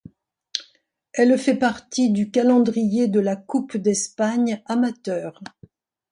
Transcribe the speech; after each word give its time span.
Elle 1.13 1.37
fait 1.37 1.55
partie 1.57 2.09
du 2.09 2.31
calendrier 2.31 3.07
de 3.07 3.19
la 3.19 3.35
Coupe 3.35 3.77
d'Espagne 3.77 4.59
amateurs. 4.65 5.43